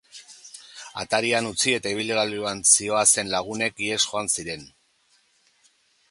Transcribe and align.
Atarian 1.01 1.49
utzi 1.49 1.73
eta 1.79 1.91
ibilgailuan 1.95 2.63
zihoazen 2.71 3.29
lagunak 3.33 3.83
ihesi 3.89 4.07
joan 4.13 4.31
ziren. 4.37 4.65